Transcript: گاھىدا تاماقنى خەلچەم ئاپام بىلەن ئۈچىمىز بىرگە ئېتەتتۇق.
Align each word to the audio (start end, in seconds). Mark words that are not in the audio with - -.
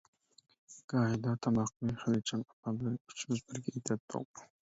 گاھىدا 0.93 1.33
تاماقنى 1.47 1.93
خەلچەم 2.05 2.47
ئاپام 2.47 2.81
بىلەن 2.81 2.97
ئۈچىمىز 3.03 3.45
بىرگە 3.53 3.77
ئېتەتتۇق. 3.77 4.45